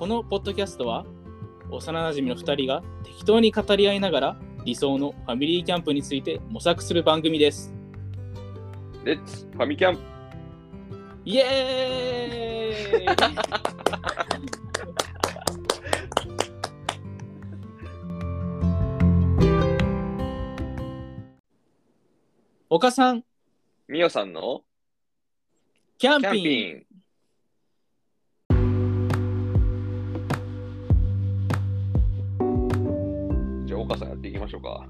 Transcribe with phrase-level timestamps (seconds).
[0.00, 1.04] このポッドキャストは
[1.70, 4.34] 幼なじみの2人が適当に語り合いながら
[4.64, 7.74] 理想のファミリーキャンプについて模索する番組です。
[9.04, 9.98] レッツファミキャン
[11.26, 13.16] イエーイ。
[22.70, 23.22] 岡さん、
[23.86, 24.62] みおさんの？
[25.98, 26.78] キャンピン。
[26.78, 26.89] グ
[33.90, 34.86] 岡さんやっていきましょうか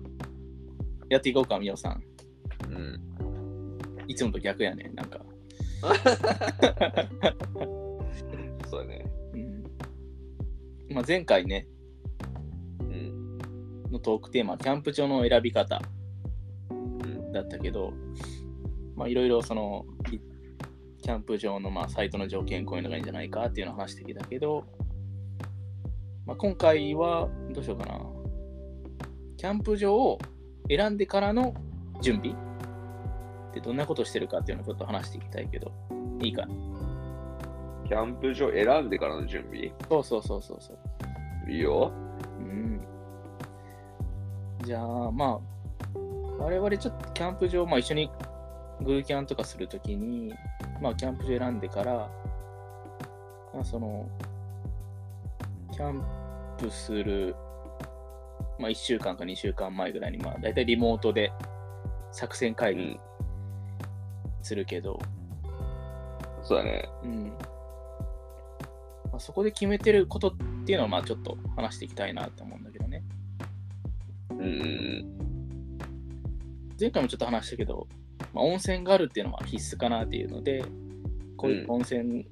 [1.09, 2.03] やっていこうか、みおさん。
[2.71, 3.01] うん
[4.07, 5.21] いつもと逆やね、なんか。
[8.69, 9.65] そうだねうん
[10.95, 11.67] まあ、前回ね、
[12.81, 13.39] うん
[13.91, 15.81] のトークテーマ、キャンプ場の選び方
[16.71, 17.93] うんだったけど、
[18.95, 20.19] まあ、いろいろその、い
[21.03, 24.65] キャンプ場のまあサイトの条件こういうのがいいんじゃないかっていうのを話してきたけど、
[26.27, 28.20] まあ、今回はどうしようかな。
[29.41, 30.19] キャンプ場を
[30.69, 31.55] 選んでからの
[32.03, 35.73] 準備ってどんなことしてるかっていうのをちょっと話していきたいけど、
[36.21, 36.55] いいかな？
[37.89, 39.73] キャンプ場選んでからの準備？
[39.89, 41.51] そうそうそうそうそう。
[41.51, 41.91] いいよ
[42.39, 42.83] うん。
[44.63, 45.99] じゃあ、まあ、
[46.39, 48.11] 我々ちょっとキャンプ場、まあ一緒に
[48.83, 50.35] グーキャンとかするときに、
[50.83, 52.11] まあキャンプ場選んでから、
[53.55, 54.07] まあその、
[55.73, 56.05] キャン
[56.59, 57.35] プする、
[58.61, 61.33] まあ1週間か2週間前ぐらいに、まあ大体リモートで
[62.13, 63.01] 作戦会議うん
[64.43, 64.99] するけど、
[66.43, 67.29] そうだねうん。
[69.11, 73.03] まあ、そこで決めてることっていうのは、まあちょっと話していきたいなと思うんだけどね。
[74.31, 75.21] うんうん
[76.81, 77.87] 前回もちょっと話したけど、
[78.33, 80.65] まあ、温泉があるっていうのは必須かなっていうので、
[81.37, 82.27] こういう温泉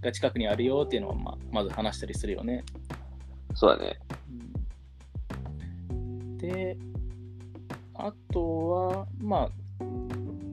[0.00, 2.64] が近くにあるよっていうのは、まあ、まず話したりするよね。
[3.54, 4.09] そうだねうん
[6.40, 6.76] で、
[7.94, 9.50] あとは、ま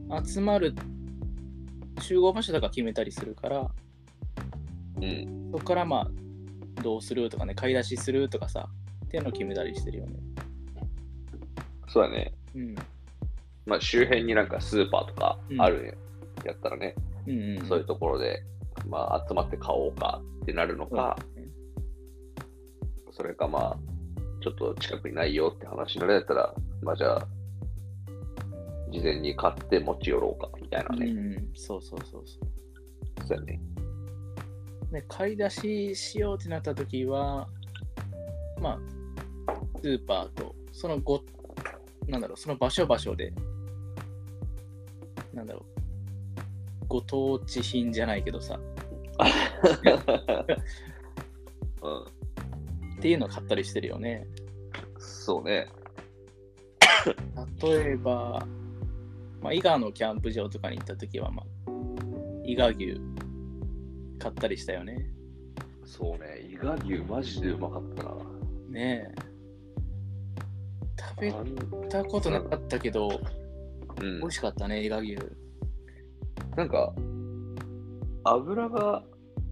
[0.10, 0.76] あ、集まる
[2.02, 3.72] 集合場所とか決めたりするから、
[5.02, 8.68] うんそこからまあ、どうするとかね、買い出しするとかさ、
[9.06, 10.20] っていうのを決めたりしてるよね。
[11.88, 12.76] そうだねうん。
[13.66, 15.98] まあ周辺になんかスーパーとかある
[16.46, 16.96] やったらね、
[17.26, 17.66] うんうん。
[17.66, 18.44] そういうところで、
[18.88, 21.18] まあ、集まって買おうかってなるのか、
[23.12, 23.78] それかまあ、
[24.48, 27.28] ちょっと近くにないよって話になるやったら、まあじゃあ、
[28.92, 31.08] 事前に買って持ち寄ろうかみたいなね。
[31.08, 33.28] うんうん、そうそうそうそう。
[33.28, 33.60] そうやね。
[34.92, 37.50] で買い出ししようってなった時は、
[38.62, 38.80] まあ、
[39.82, 41.22] スーパーと、そのご、
[42.08, 43.34] なんだろう、その場所場所で、
[45.34, 45.64] なんだろう、
[46.88, 48.58] ご当地品じゃないけどさ、
[51.82, 52.06] うん、
[52.98, 54.28] っていうのを買ったりしてるよね。
[54.98, 55.68] そうね。
[57.62, 58.46] 例えば、
[59.42, 61.46] まあ、伊賀のキャンプ場とかに行った時は、まあ、
[62.44, 63.00] 伊賀牛
[64.20, 65.10] 買ったりしたよね。
[65.86, 66.48] そうね。
[66.50, 68.16] 伊賀牛マジでうまかったな。
[68.70, 69.28] ねえ。
[71.20, 73.10] 食べたことなかったけど、
[74.02, 75.18] うん美味しかったね、伊賀牛。
[76.56, 76.94] なんか、
[78.24, 79.04] 油が、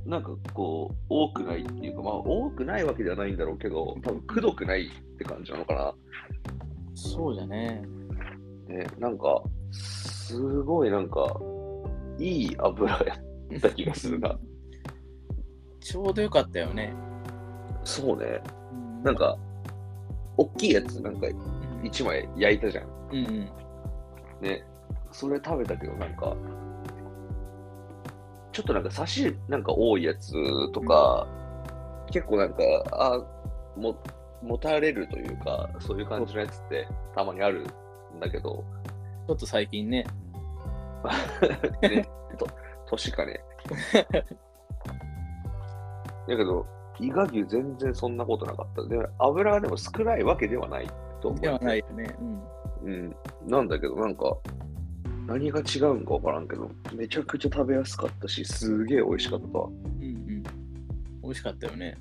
[0.06, 5.94] なんかこう、多くないっていうか、まあ、多くないわけではないんだろうけど、多分、くどくないって感じなのかな。
[6.94, 7.82] そうだね。
[8.68, 11.40] ね、なんか、すごいなんか、
[12.20, 12.98] いい油や
[13.58, 14.38] った気がするな。
[15.82, 16.94] ちょうどよかったよね。
[17.84, 18.42] そうね。
[18.72, 19.38] うんなん、か、
[20.38, 22.88] 大きいやつ、なんか、うん一枚焼いたじゃん。
[23.12, 23.50] うんうん。
[24.42, 24.64] ね。
[25.12, 26.36] それ食べたけど、なんか、
[28.56, 30.32] ちょっとなんか、サシなんか多いやつ
[30.72, 31.28] とか、
[32.10, 33.22] 結構なんか、あ
[33.76, 33.98] も、
[34.42, 37.68] 持たれるというか、そういう感じのやつってたまにある
[38.16, 38.64] んだけど、
[39.28, 40.06] ちょっと最近ね。
[41.84, 42.08] ね、
[42.40, 42.48] と
[42.86, 43.42] 年かね。
[46.26, 46.66] だけど、
[47.02, 48.84] 伊賀牛全然そんなことなかった。
[48.88, 50.88] で、油がでも少ないわけではない
[51.22, 51.42] と思う。
[51.42, 52.16] ではないよね。
[52.22, 52.90] うん。
[52.90, 53.16] うん。
[53.48, 54.38] なんだけど、なんか、
[55.28, 59.46] 何が違うんかわからんけど、めちゃくちゃ食べやすかったし、すげえ美味しかった。
[59.46, 60.44] うんうん。
[61.24, 61.98] 美味しかったよね。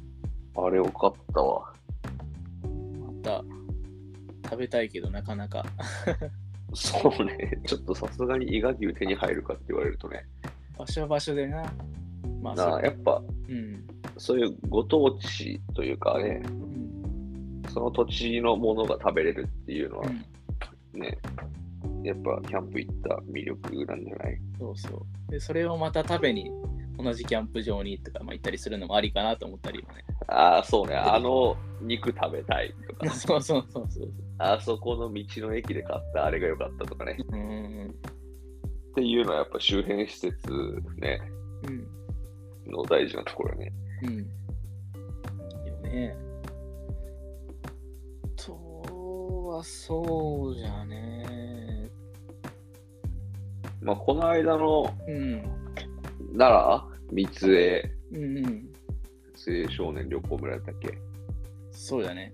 [0.57, 1.73] あれよかったわ。
[2.63, 3.43] また
[4.45, 5.65] 食べたいけどなかなか。
[6.75, 7.61] そうね。
[7.67, 10.25] ちょっとさすがに伊賀牛手に入るかって言われるとね。
[10.77, 11.73] 場所場所でな。
[12.43, 13.87] まあ、なあ、やっぱ、うん。
[14.19, 17.63] そういうご当地というかね、うん。
[17.71, 20.25] その土地のものが食べれるっていうのはうん
[20.95, 21.19] ね、
[22.05, 24.39] やっぱキャンプ行った魅力なんじゃない？
[24.59, 25.31] そうそう。
[25.31, 26.51] で、それをまた食べに
[26.99, 30.05] 同じキャンプ場にとか、まあ、行ったりするのもありかなと思ったりもね。
[30.29, 30.95] ああ、そうね。
[30.97, 34.13] あの肉食べたいとか、 そうそうそうそう。
[34.39, 37.17] あそこの道の駅で買ったあれが良かったとかね。
[37.31, 37.95] うん。
[38.91, 40.51] っていうのはやっぱ周辺施設
[40.99, 41.21] ね、
[41.67, 42.73] うん。
[42.73, 43.73] の大事なところよね。
[44.03, 44.19] うん。
[44.19, 44.25] よ
[45.83, 46.17] ね。
[48.37, 48.53] と
[49.49, 51.25] はそうじゃね。
[53.85, 55.43] まあ、この間のうん。
[56.37, 56.83] 奈良、
[57.13, 57.83] 三重、
[58.13, 58.69] うんうん。
[59.37, 60.99] 青少年旅行村やったっけ？
[61.71, 62.33] そうだね。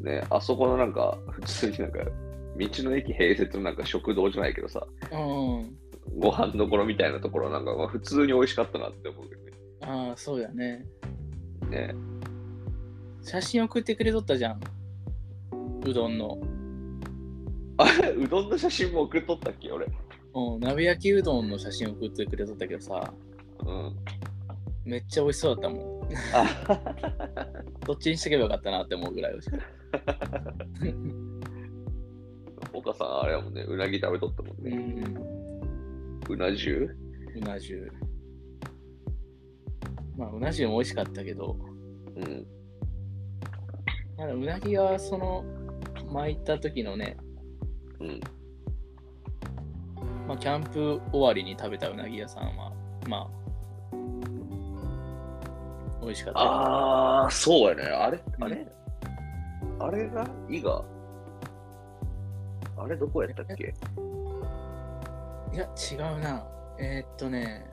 [0.00, 5.78] ね、あそこのなんか、普通になんか、道の駅併設のなんか食堂じゃないけどさ、うん。
[6.18, 9.52] ご飯どころみたいなところなんか、まあ、普通に美味しかったなって思うけどね。
[9.82, 10.84] ああ、そうだね。
[11.70, 11.94] ね
[13.22, 14.60] 写真送ってくれとったじゃん。
[15.86, 16.38] うどんの。
[17.78, 19.86] あれ、うどんの写真も送っとったっけ俺。
[20.34, 23.12] うん、鍋焼きうどんの写真送ってくれとったけどさ、
[23.66, 23.96] うん。
[24.84, 26.08] めっちゃ美味しそうだったもん。
[26.34, 26.46] あ
[27.86, 29.60] どっちにしとけばよかったなって思うぐらい美味しかっ
[32.72, 32.78] た。
[32.78, 34.76] 岡さん、あれやもんね、うなぎ食べとったもんうね。
[34.76, 35.16] ん、
[36.28, 36.88] うな重？
[37.36, 37.90] うな重。
[40.16, 41.56] まあ、うな重も美味しかったけど、
[42.16, 42.46] うん。
[44.16, 45.44] まだうなぎはその、
[46.10, 47.16] 巻いた時のね、
[48.00, 48.20] うん。
[50.32, 52.72] まあ、キャンプ終わりに食べたうなぎ屋さんは、
[53.06, 53.94] まあ、
[56.00, 56.46] 美味しかったよ。
[56.46, 57.82] ああ、そうやね。
[57.82, 58.66] あれうんあれ、
[59.78, 60.82] あれが伊賀？
[62.78, 63.74] あれどこやったっけ？
[65.52, 66.46] いや、違うな。
[66.78, 67.66] えー、っとね、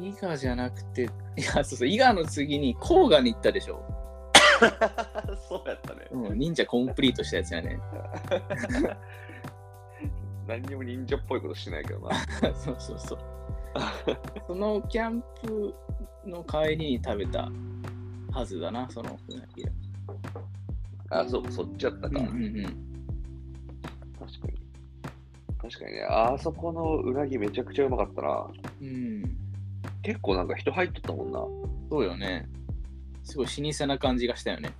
[0.00, 1.02] 伊賀じゃなくて、
[1.36, 3.80] いや、そうそう、伊賀の次に甲賀に行ったでしょ。
[5.54, 6.08] そうやったね。
[6.10, 7.78] うん、忍者コンプリートしたやつやね。
[10.48, 12.10] 何にも忍者っぽいことしてないけどな。
[12.56, 13.18] そうそうそう。
[14.48, 15.72] そのキャンプ
[16.26, 17.50] の帰りに食べた
[18.32, 19.70] はずだな、そのうなぎ屋。
[21.10, 22.20] あ、そう、そっちやったか。
[22.20, 22.64] うんうんうん。
[24.18, 24.58] 確かに。
[25.58, 28.50] 確かにね、あそこのうなぎめちゃくちゃうまかったな。
[28.82, 29.38] うん、
[30.02, 31.38] 結構なんか人入っとったもんな。
[31.90, 32.48] そうよね。
[33.22, 34.74] すごい老舗な感じがしたよね。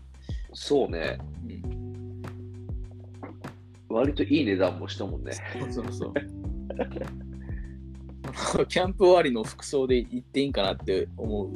[0.54, 1.18] そうね。
[3.90, 5.32] うん、割といい値段もしたもんね。
[5.60, 6.14] そうそうそう。
[8.66, 11.50] キャンプ終わりの服装で行っていいんかなって思う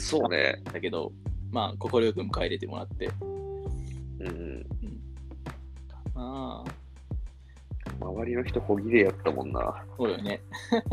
[0.00, 0.60] そうね。
[0.60, 1.12] んだけど、
[1.50, 3.10] まあ、快く迎え入れてもらって。
[4.20, 4.66] うん。
[6.14, 6.70] ああ、
[8.00, 9.84] 周りの人小切れやったもんな。
[9.96, 10.42] そうよね。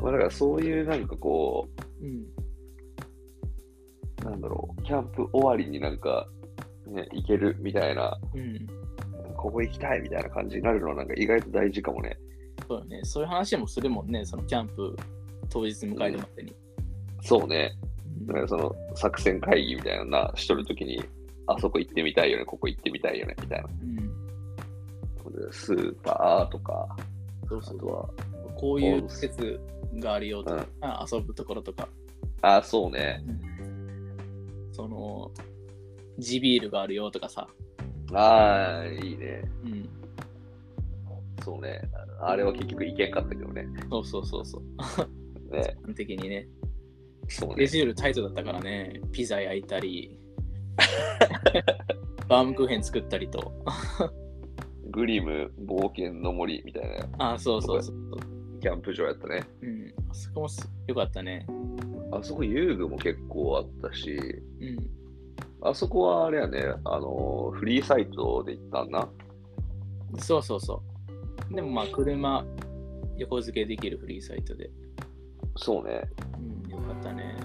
[0.00, 1.68] まあだからそういうなんかこ
[2.00, 2.26] うん。
[4.22, 6.26] う、なんだろう、キャンプ終わりになんか、
[6.86, 8.66] ね、行けるみたいな、うん。
[9.36, 12.18] ここ行きたいみたいな感じになるのはなんか意外と大事かもね。
[12.66, 13.00] そうよね。
[13.04, 14.96] そういう話もするもんね、そのキャンプ
[15.48, 16.54] 当日迎えるまでに。
[17.22, 17.72] そうね。
[17.82, 17.88] うん
[18.26, 21.02] だからその作戦会議みたいなのな、しとるときに、
[21.46, 23.68] あそこ行ってみたいよね、ここ行ってみたいよね、みたいな。
[23.68, 23.96] うん。
[25.32, 26.96] でスーパーとか、
[27.48, 28.08] そうそうあとは、
[28.56, 29.60] こういう施設
[29.98, 31.88] があるよとか、うんあ遊ぶところとか、
[32.42, 33.22] あ、そうね。
[34.78, 35.32] その、
[36.20, 37.48] 地ビールがあるよとかさ。
[38.12, 39.42] ああ、いいね。
[39.64, 39.88] うん。
[41.42, 41.82] そうね。
[42.20, 43.66] あれは結局行けんかったけどね。
[43.90, 45.52] そうそうそうそう。
[45.52, 46.46] ね基本的にね。
[47.28, 47.66] そうねレ。
[47.66, 50.16] ジュールタイトだったからね、ピザ焼いたり、
[52.28, 53.52] バームクーヘン作ったりと。
[54.90, 58.37] グリム冒険の森みたいなあ、そうそうそう。
[58.60, 59.44] キャンプ場やったね。
[59.62, 59.94] うん。
[60.10, 61.46] あそこもすよかったね。
[62.12, 64.16] あそこ遊具も結構あったし、
[64.60, 64.78] うん。
[65.60, 69.08] あそこはあれやね、あのフリーサイトで行ったんな。
[70.18, 70.82] そうそうそ
[71.50, 71.54] う。
[71.54, 72.44] でもまあ、車
[73.16, 74.70] 横付けできるフリーサイトで。
[75.56, 76.02] そうね。
[76.64, 77.36] うん、よかったね。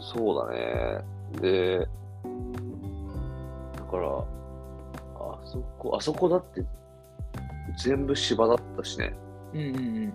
[0.00, 1.04] そうだね。
[1.40, 1.86] で、だ
[3.84, 6.64] から、あそこ、あそこだって
[7.82, 9.16] 全部芝だったしね。
[9.54, 10.12] うんうんうん。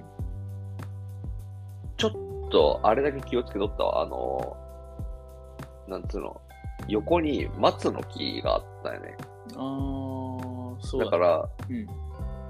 [1.97, 4.01] ちょっとあれだけ気をつけとったわ。
[4.01, 4.57] あの、
[5.87, 6.39] なんつうの、
[6.87, 9.17] 横に松の木があったよね。
[9.19, 9.57] ああ、
[10.81, 11.05] そうだ。
[11.05, 11.87] だから、うん。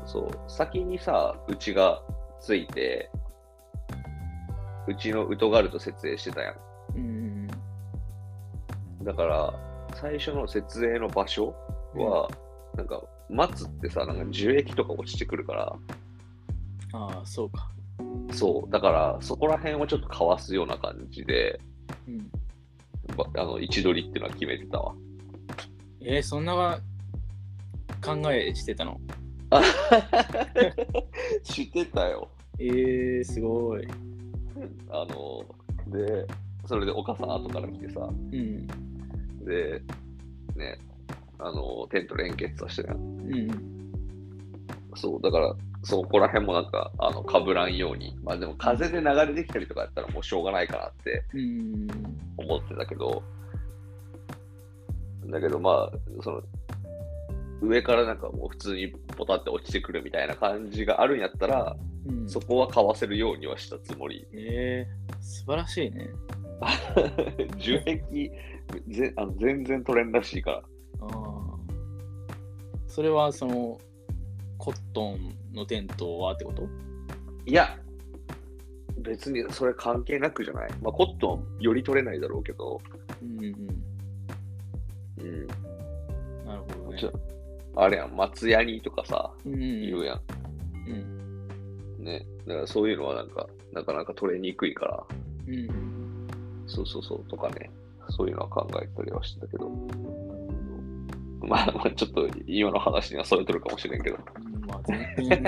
[0.06, 2.02] そう、先にさ、うちが
[2.42, 3.12] ついて、
[4.88, 6.56] うちのウトガルト設営してたやん。
[6.96, 7.30] うんうん
[9.04, 9.54] だから、
[9.96, 11.56] 最初の設営の場所
[11.96, 12.30] は、
[12.76, 16.09] なんか、松ってさ、なんか樹液とか落ちてくるから、うん。
[16.94, 17.70] ああ、そうか。
[18.32, 21.60] そう、だから、そこら辺をちょっとかわすような感じで、
[22.08, 22.30] うん。
[23.16, 24.96] ばあの、位置取りっていうのは決めてたわ。
[26.02, 26.80] えー、そんな
[28.02, 29.00] 考えしてたの？
[29.50, 29.62] あ
[31.44, 32.30] 知ってたよ。
[32.60, 33.88] えー、すごい。
[34.90, 35.44] あの、
[35.88, 36.26] で、
[36.66, 38.68] それでお母さん後から来てさ、うん。
[39.46, 39.82] で、
[40.56, 40.80] ね、
[41.40, 42.96] あの、テント連結させてね。
[42.96, 43.00] う
[43.54, 43.92] ん。
[44.96, 48.18] そう、だから、そこら辺もなんか、あの、被らんように。
[48.24, 51.88] まあでも、風で流れてきたりとかやったらもうしょうがないかなってうん。
[52.38, 53.24] 思ってたけど、
[55.28, 56.42] だけどまあ、その、
[57.62, 61.76] 上からなんかもう普通にポタって落ちてくるみたいな感じがあるんやったら、
[62.08, 64.26] うん、そこはかわせるようにはしたつもり。
[64.34, 66.10] えー、素晴らしいね。
[67.58, 68.32] 樹液
[68.90, 70.58] ぜあの全然取れんらしいから。
[70.58, 71.40] ああ。
[72.88, 73.78] それはその、
[74.58, 76.68] コットンのテントはってこと？
[77.46, 77.78] いや、
[78.98, 80.70] 別にそれ関係なくじゃない？
[80.82, 82.82] まあ、コットンより取れないだろうけど、
[83.22, 83.56] うんうん。
[85.20, 85.48] うん。
[86.46, 87.12] なるほどね
[87.76, 90.22] あれやん、松ヤニとかさ、うんうん言うやん。
[90.88, 92.04] うん。
[92.04, 92.26] ね。
[92.46, 95.04] だからそういうのはなんか、なかなか取れにくいから、
[95.48, 96.28] うん。
[96.68, 97.72] そうそうそうとかね、
[98.10, 99.72] そういうのは考えたりはしてたけど。
[101.42, 104.18] まあ、まあ、ちょっと今の話にはそれとるかもしれんけど。
[104.18, 105.44] うんまあ、全然。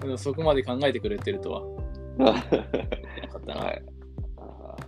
[0.00, 1.62] でもそこまで考えてくれてるとは。
[1.62, 1.78] は
[2.18, 3.70] なかったな。
[3.70, 3.82] い。
[4.36, 4.42] あ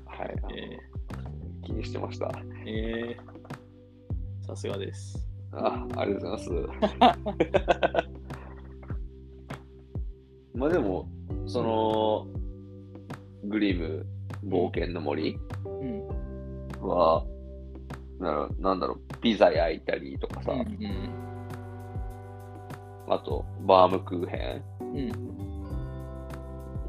[0.07, 0.35] はい。
[0.55, 0.79] え
[1.65, 2.27] 気にしてました。
[2.27, 2.33] ー、
[2.67, 5.27] えー、さすがです。
[5.53, 6.49] あありがとうござい
[6.99, 7.21] ます。
[10.55, 11.09] まあでも、
[11.47, 12.27] その、
[13.45, 14.07] グリム
[14.45, 16.07] 冒険の森うん。
[16.87, 17.25] は、
[18.21, 21.11] ななんだろう、ピザ焼いたりとかさ、うん。
[23.09, 24.97] あと、バームクーヘンうん。
[24.99, 25.41] うん。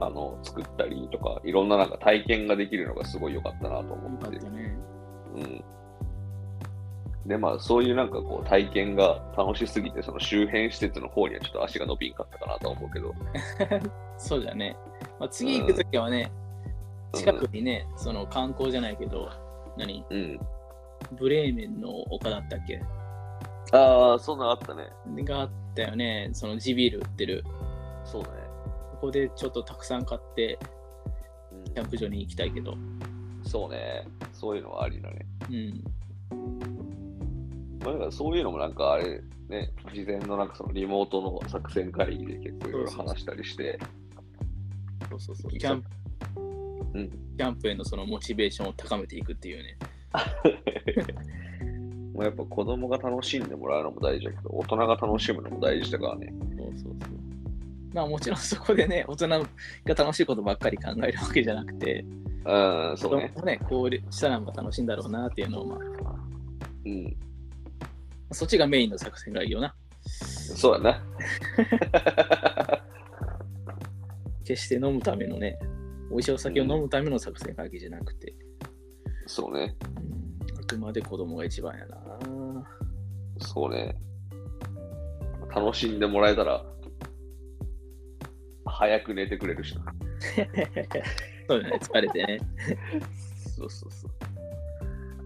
[0.02, 4.32] あの作ったりとか、いろんななんか体験ができるのがすごい良かったなとよ思っ。
[4.32, 4.76] てたね。
[5.36, 5.64] うん。
[7.26, 13.14] で、まあ、そういうなんかこう体験が楽しすぎて、その周辺施設の方にはちょっと足が伸びんかったかなとは思うけど、
[14.18, 14.76] そうだね。
[15.20, 16.42] まあ、次行くときはね、うん
[17.14, 19.30] 近くにね、その観光じゃないけど、
[19.78, 20.06] 何？
[20.10, 20.40] うん。
[21.18, 22.82] ブレーメンの丘だったっけ？
[23.72, 24.89] ああ、そんなんあったね。
[25.24, 26.30] があったよね。
[26.34, 27.44] その地ビール売ってる。
[28.03, 28.36] そうだね。
[28.91, 30.60] ここでちょっとたくさん買って、
[31.53, 32.75] うんキャンプ場に行きたいけど。
[33.44, 34.06] そうね。
[34.34, 35.25] そういうのはありだね。
[35.50, 35.84] うん。
[37.80, 43.80] まあ、だからそういうのもなんかあれ、ね、事前のなんかそのリモートの作戦会議で結構いろいろ話したりして、
[45.10, 45.51] そうそうそう。
[45.51, 45.89] キャンプ、
[46.94, 47.10] うん。
[47.10, 49.77] キャンプへのそのモチベーションを高めていくっていうね。
[52.13, 56.34] もうやっぱ子供が楽しんでもらうのも大事だけど、大人が楽しむのも大事だからね。
[56.58, 56.96] そうそうそう。
[57.94, 59.46] まあもちろんそこでね、 大人が
[59.96, 62.06] 楽しいことばっかり考えるわけじゃなくて、
[62.46, 63.34] うん、そうね。
[63.46, 65.80] ね、こうしたら楽しいんだろうなっていうのを、まあ、
[66.86, 67.15] うん。
[68.32, 69.75] そっちがメインの作戦がいいよな。
[70.01, 71.03] そうやな。
[74.44, 75.58] 決して飲むためのね、
[76.10, 78.34] 美味しいお酒を飲むための作戦会議じゃなくて、
[79.28, 79.75] そうね。
[80.51, 81.98] うん、あくまで子供が一番やな。
[83.40, 83.96] そうね。
[85.54, 86.66] 楽しんでもらえたら、
[88.66, 89.86] 早く寝てくれるしな。
[91.48, 92.40] そうだね、疲れてね。
[93.56, 94.12] そうそうそう。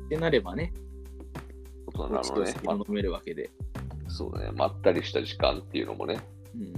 [0.05, 0.73] ってなればね、
[1.87, 3.49] 大人の美味しいおね、飲めるわけで。
[4.07, 6.19] そうね、まったりした時間っていうのもね、
[6.55, 6.71] うんうん、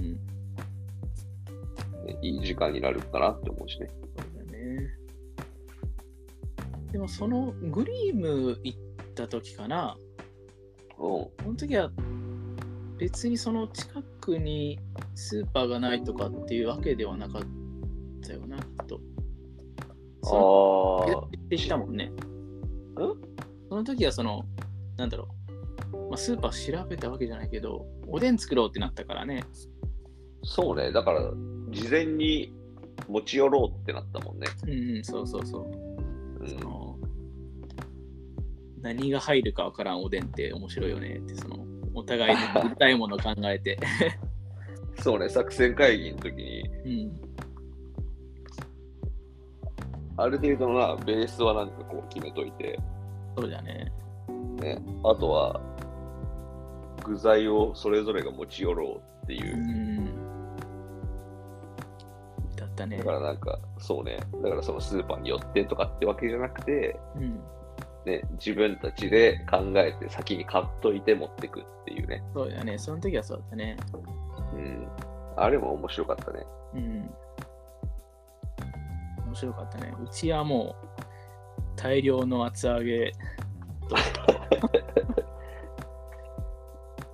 [2.06, 3.88] ねいい時間になるかなって思うしね。
[6.98, 8.78] でもそのグリーム行っ
[9.14, 9.96] た時かな、
[10.98, 11.26] うん。
[11.44, 11.92] その時は
[12.98, 14.80] 別にその近くに
[15.14, 17.42] スーパーがないとかっていうわけではなかっ
[18.20, 19.00] たよな、きっと。
[20.24, 21.20] ああ。
[21.20, 22.10] ってしたもんね。
[23.68, 24.44] その時はその、
[24.96, 25.28] なんだろ
[25.92, 29.44] う、まあ、スーパー調べたわけじゃないけど、おでん作ろうってなったからね。
[30.42, 31.30] そうね、だから、
[31.70, 32.52] 事前に
[33.06, 34.48] 持ち寄ろうってなったもんね。
[34.64, 36.42] うんうん、そうそうそう。
[36.42, 36.87] うんその
[38.82, 43.78] 何が入るかわからんおでんって面白いよねって、そのお互いに食いたいものを考えて。
[45.00, 47.20] そうね、作戦会議の時に、うん、
[50.16, 52.78] ある程度のな、ベースはなんかこう決めといて、
[53.36, 53.92] そうだね。
[54.60, 55.60] ね、あとは、
[57.04, 59.56] 具材をそれぞれが持ち寄ろうっていうう。
[59.56, 60.06] ん。
[62.56, 63.04] だったねだ。
[63.04, 67.40] からなんか、そうね、だからそのスーパーに寄ってとかってわけじゃなくて、うん、
[68.08, 72.22] ね、自分たちで考えて先に買っといて持ってくっていうね。
[72.34, 72.78] そうだね。
[72.78, 73.76] その時はそうだったね。
[74.54, 74.88] うん。
[75.36, 76.46] あれも面白かったね。
[76.74, 77.10] うん。
[79.26, 79.92] 面白かったね。
[80.02, 81.02] うちはもう
[81.76, 83.12] 大量の厚揚げ
[83.88, 84.00] と、あ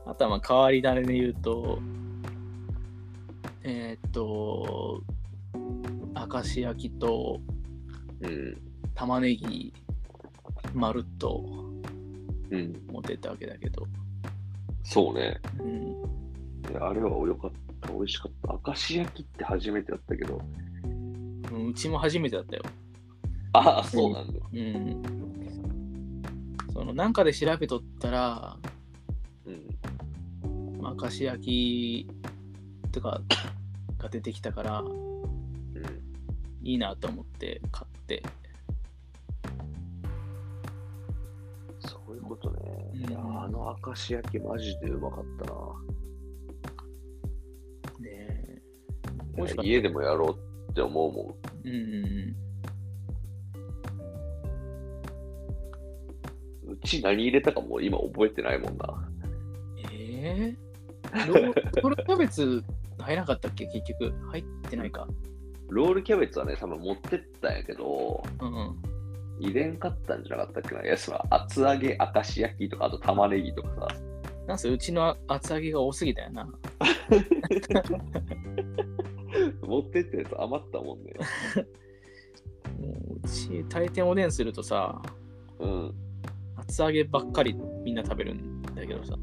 [0.10, 1.78] あとはまあ変わり種で言うと、
[3.62, 5.02] えーっと、
[5.54, 7.40] 明石焼きと
[8.20, 8.60] うん。
[8.94, 9.72] 玉ねぎ
[10.73, 11.44] まるっと
[12.50, 12.83] うん。
[12.90, 13.87] 持ってったわけだけど、
[14.85, 15.40] そうね。
[15.59, 17.92] うん、あれはよかった。
[17.92, 18.71] 美味しかった。
[18.71, 20.40] 明石焼きって初めてだったけど。
[21.52, 22.62] うんうちも初めてだったよ。
[23.52, 24.40] ああ、そうなんだ。
[24.52, 25.02] うん。
[26.73, 28.56] そのなんかで調べとったら、
[29.47, 30.80] うん。
[30.80, 32.09] まあ、明石焼き
[32.92, 33.21] とか
[33.99, 35.35] が出てきたから、うん。
[36.62, 38.23] いいなと思って買って、
[41.86, 42.90] そういうことね。
[42.94, 45.54] うんいやあの明石焼きマジでうまかったな。
[48.00, 48.62] ね
[49.04, 50.26] いや美味しかった家でもやろ
[50.68, 51.34] うって思うもん。
[51.68, 51.78] うんう
[52.30, 52.36] ん
[56.66, 59.08] うち何入れたかもう今覚えてないもんな。
[59.76, 59.80] うん。
[59.92, 62.64] えー、ロー ロールキャベツ
[62.98, 63.66] 入らなかったっけ？
[63.66, 64.12] 結局。
[64.30, 65.06] 入ってないか。
[65.68, 68.76] ロールキャベツはね、多分持ってったんやけど、うんうん。
[69.38, 70.84] 入れんかったんじゃなかったっけな？
[70.84, 73.88] いや、その厚揚げ、明石焼きとか、あと玉ねぎとかさ。
[74.46, 76.48] なんせうちの厚揚げが多すぎたよな。
[79.62, 81.14] 持ってったやつ余ったもんね。
[82.78, 85.00] もううち大抵おでんするとさ、
[85.58, 85.94] うん。
[86.56, 89.16] 厚揚げばっかりみんな食べるんだけどさ。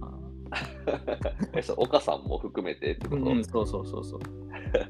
[1.53, 4.19] え、そう、岡さんも含めてってこと、うんうん、そうそうそうそう。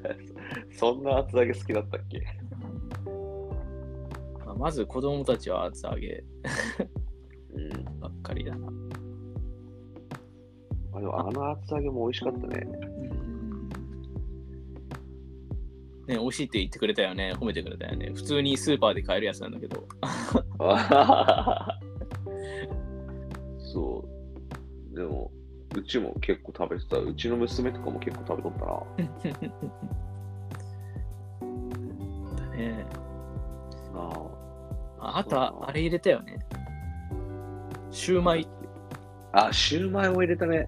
[0.74, 2.24] そんな厚揚げ好きだったっけ？
[4.62, 6.24] まず子供たちは厚揚げ
[7.56, 8.00] うん。
[8.00, 8.68] ばっかりだな。
[10.94, 12.68] あでもあの厚揚げも美味しかったね。
[12.68, 13.42] うん
[16.08, 17.34] ね、美味しいって言ってくれたよね。
[17.40, 18.12] 褒めてくれたよね。
[18.14, 19.88] 普通にスーパーで買えるやつなんだけど。
[23.74, 24.06] そ
[24.92, 24.96] う。
[24.96, 25.32] でも、
[25.76, 26.98] うちも結構食べてた。
[26.98, 28.84] うちの娘とかも結構食べとったな。
[32.52, 32.86] だね。
[35.18, 36.40] あとは、あれ入れたよね。
[37.92, 38.48] シューマイ、
[39.34, 40.66] あ、あシューマイも入れたね。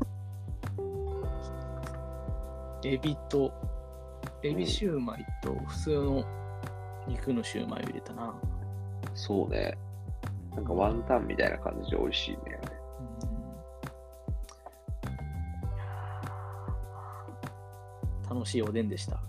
[2.86, 3.54] エビと、
[4.44, 6.26] エビシューマイと普通の
[7.08, 8.34] 肉のシューマイを入れたな。
[9.14, 9.78] そうね。
[10.56, 12.38] なんかワンタンみたいな感じで美味しいね。
[13.28, 13.34] うん
[18.34, 19.20] 楽しいおでんでした。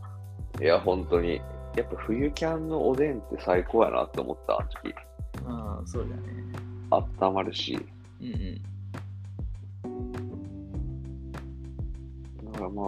[0.61, 1.40] いや、本当に。
[1.77, 4.95] やっぱ冬キャンのおでんって最高やなって思った、あの時。
[5.47, 6.23] ああ、そうだね。
[6.91, 7.79] 温まるし。
[8.21, 8.63] うんうん。
[12.53, 12.87] だからまあ、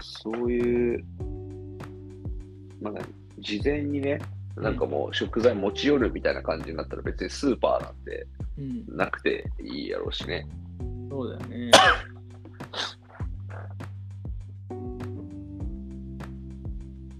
[0.00, 1.04] そういう、
[2.80, 2.92] まあ、
[3.38, 4.18] 事前にね、
[4.56, 8.26] なんかもう食材持ち寄るみたいな感じになったら別にスーパーなんて
[8.58, 10.46] うん、なくていいやろうしね。
[11.10, 11.70] そうだよね。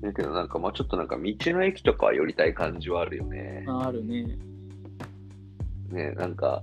[0.01, 3.65] だけどなんかまあちょっとなんか道の駅とかは寄りたい感じはあるよね。
[3.69, 4.39] ああるね。
[5.91, 6.63] ね、なんか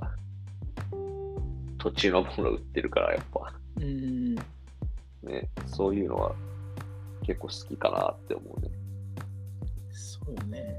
[1.78, 4.36] 土地のもの売ってるからやっぱうん。
[4.36, 4.41] ね、
[5.65, 6.34] そういうのは
[7.23, 8.71] 結構好きかなって思うね。
[9.91, 10.76] そうね。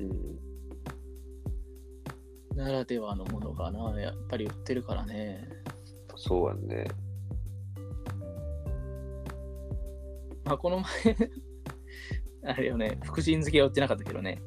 [0.00, 0.04] う
[2.54, 5.46] ん、ならではのものがな、やっぱり売ってるからね。
[6.16, 6.86] そうやんね。
[10.46, 11.16] まあ、この前、
[12.54, 14.40] あれよね、福神漬けは売ってなかったけどね。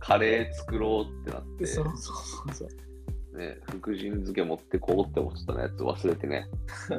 [0.00, 2.12] カレー作ろうってなって、そうそ
[2.48, 2.68] うそう。
[3.38, 6.48] ね、福神漬け持ってこうって思ってたやつ忘れてね。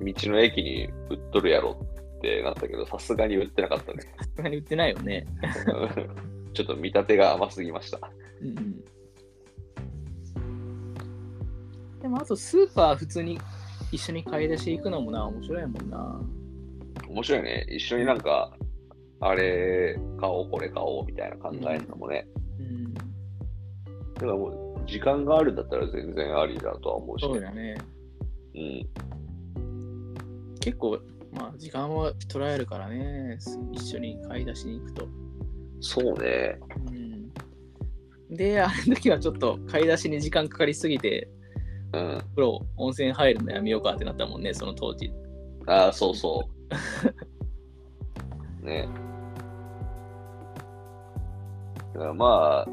[0.00, 1.78] 道の駅に売っとるやろ
[2.16, 4.02] ってなったけど、さすがに売ってなかったね。
[4.18, 5.26] さすがに売ってないよね。
[6.54, 8.00] ちょっと見立てが甘すぎました。
[8.40, 8.84] うんうん。
[12.06, 13.36] でも、あとスーパー普通に
[13.90, 16.20] 一緒に買い出し行くのもな、面白いもんな。
[17.08, 17.66] 面白いね。
[17.68, 18.56] 一緒になんか、
[19.18, 22.28] あれ買おう、これ買おうみたいな考えるのもね。
[22.60, 22.94] うん。
[22.94, 23.00] だ
[24.20, 27.76] からもう、時間があるんだったら全然ありだとは思うし、そうだね。
[28.54, 28.88] うん。
[30.60, 31.00] 結構、
[31.32, 33.36] まあ、時間は取られるからね、
[33.72, 35.08] 一緒に買い出しに行くと。
[35.80, 36.60] そうね。
[38.30, 38.36] うん。
[38.36, 41.28] で、あの時はちょっと買い出しに時間かかりすぎて、
[41.96, 42.22] うん。
[42.34, 45.10] プロ温泉入るのやめようかってなったもんね、その当時。
[45.66, 46.48] ああ、そうそ
[48.62, 48.66] う。
[48.66, 48.88] ね。
[51.94, 52.70] だからまあ、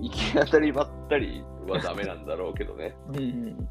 [0.00, 2.94] 行き当たりばったりはダメなんだろうけどね。
[3.08, 3.68] う んうん。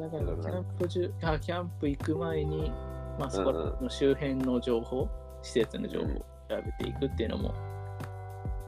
[0.00, 2.70] まあ、だから、キャンプ中あ、キャンプ行く前に、
[3.18, 5.08] まあ、そこの周辺の情報、
[5.42, 6.08] 施設の情報を
[6.48, 7.54] 調べていくっていうのも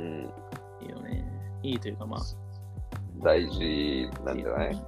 [0.00, 0.30] うん。
[0.80, 1.24] いいよね。
[1.62, 2.20] いいというか、まあ、
[3.22, 4.82] 大事なんじゃない？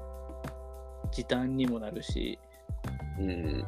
[1.12, 2.38] 時短にもなるし、
[3.18, 3.64] うん。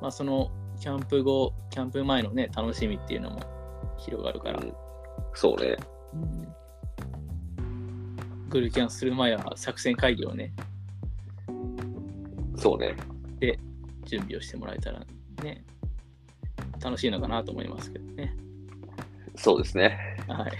[0.00, 3.40] まあ、そのキャンプ後、キャンプ前のね、楽しみっていうのも
[3.98, 4.72] 広がるから、うん
[5.34, 5.76] そうね。
[6.14, 6.48] うん
[8.48, 10.54] グルキャンする前は作戦会議をね、
[12.56, 12.96] そうね。
[14.04, 15.00] 準備をしてもらえたら
[15.42, 15.62] ね、
[16.82, 18.34] 楽しいのかなと思いますけどね。
[19.36, 20.07] そうですね。
[20.28, 20.52] はい。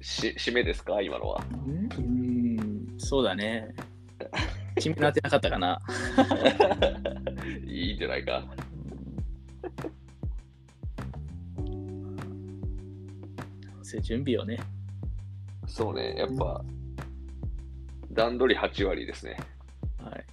[0.04, 1.00] し、締めですか？
[1.02, 1.42] 今のは。
[1.52, 3.74] うん、そうだね。
[4.76, 5.80] 決めなってなかったかな。
[7.66, 8.44] いいんじゃないか。
[14.02, 14.58] 準備をね、
[15.66, 16.14] そうね。
[16.16, 16.62] やっぱ、
[18.12, 19.36] 段取り8割ですね。
[19.98, 20.24] はい。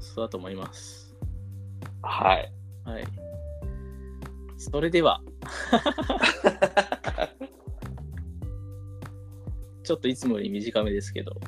[0.00, 1.14] そうだと思います。
[2.02, 2.52] はい。
[2.84, 3.04] はい。
[4.56, 5.20] それでは、
[9.82, 11.40] ちょっといつもより短めですけど、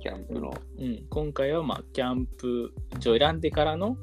[0.00, 0.52] キャンプの。
[0.78, 3.96] うん、今回はまあキャンプ場選んでからの、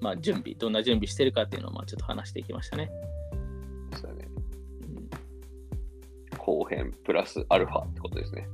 [0.00, 2.90] まあ、準備、どんな準備してるかっていうのをまあちょっと話していきましたね。
[3.94, 4.28] そうだね。
[6.32, 8.48] うん、後編プラスアルファってことですね。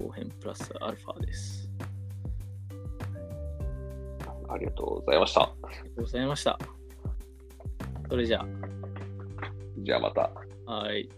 [0.00, 1.69] 後編プラスアルファです。
[4.52, 5.42] ありがとうございました。
[5.42, 6.58] ありがとうございました。
[8.08, 8.44] それじゃ
[9.78, 10.30] じゃあまた。
[10.66, 11.08] あ、はい。